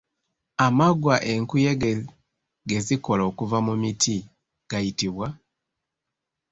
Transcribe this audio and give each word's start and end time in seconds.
Amaggwa 0.65 1.15
enkuyege 1.31 1.91
ge 2.67 2.77
zikola 2.85 3.23
okuva 3.29 3.57
mu 3.67 3.73
miti 3.81 4.17
gayitibwa? 4.69 5.27